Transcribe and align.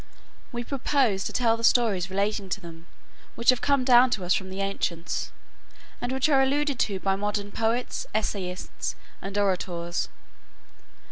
We 0.51 0.63
propose 0.63 1.23
to 1.25 1.31
tell 1.31 1.57
the 1.57 1.63
stories 1.63 2.09
relating 2.09 2.49
to 2.49 2.59
them 2.59 2.87
which 3.35 3.51
have 3.51 3.61
come 3.61 3.83
down 3.85 4.09
to 4.17 4.25
us 4.25 4.33
from 4.33 4.49
the 4.49 4.59
ancients, 4.59 5.31
and 6.01 6.11
which 6.11 6.27
are 6.27 6.41
alluded 6.41 6.79
to 6.79 6.99
by 6.99 7.15
modern 7.15 7.51
poets, 7.51 8.07
essayists, 8.15 8.95
and 9.21 9.37
orators. 9.37 10.09